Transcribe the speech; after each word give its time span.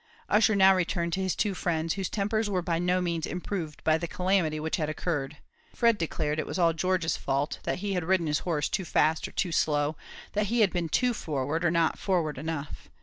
Ussher 0.29 0.55
now 0.55 0.73
returned 0.73 1.13
to 1.13 1.19
his 1.21 1.35
two 1.35 1.53
friends, 1.53 1.93
whose 1.93 2.09
tempers 2.09 2.49
were 2.49 2.63
by 2.63 2.79
no 2.79 3.01
means 3.01 3.27
improved 3.27 3.83
by 3.83 3.99
the 3.99 4.07
calamity 4.07 4.59
which 4.59 4.77
had 4.77 4.89
occurred. 4.89 5.37
Fred 5.75 5.99
declared 5.99 6.39
it 6.39 6.47
was 6.47 6.57
all 6.57 6.73
George's 6.73 7.17
fault 7.17 7.59
that 7.65 7.77
he 7.85 7.93
had 7.93 8.03
ridden 8.05 8.25
his 8.25 8.39
horse 8.39 8.67
too 8.67 8.83
fast 8.83 9.27
or 9.27 9.31
too 9.31 9.51
slow 9.51 9.95
that 10.33 10.47
he 10.47 10.61
had 10.61 10.73
been 10.73 10.89
too 10.89 11.13
forward, 11.13 11.63
or 11.63 11.69
not 11.69 11.99
forward 11.99 12.39
enough. 12.39 12.89